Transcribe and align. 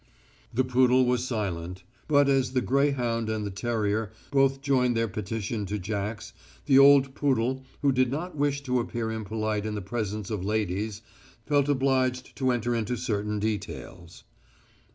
The 0.51 0.63
poodle 0.63 1.05
was 1.05 1.27
silent. 1.27 1.83
But 2.07 2.27
as 2.27 2.53
the 2.53 2.61
greyhound 2.61 3.29
and 3.29 3.45
the 3.45 3.51
terrier 3.51 4.11
both 4.31 4.59
joined 4.59 4.97
their 4.97 5.07
petition 5.07 5.67
to 5.67 5.77
Jack's, 5.77 6.33
the 6.65 6.79
old 6.79 7.13
poodle, 7.13 7.63
who 7.83 7.91
did 7.91 8.09
not 8.09 8.35
wish 8.35 8.63
to 8.63 8.79
appear 8.79 9.11
impolite 9.11 9.63
in 9.63 9.75
the 9.75 9.79
presence 9.83 10.31
of 10.31 10.43
ladies, 10.43 11.03
felt 11.45 11.69
obliged 11.69 12.35
to 12.37 12.49
enter 12.49 12.73
into 12.73 12.97
certain 12.97 13.37
details. 13.37 14.23